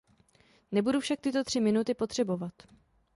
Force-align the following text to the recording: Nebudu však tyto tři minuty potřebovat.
Nebudu 0.71 0.99
však 0.99 1.21
tyto 1.21 1.43
tři 1.43 1.59
minuty 1.59 1.93
potřebovat. 1.93 2.53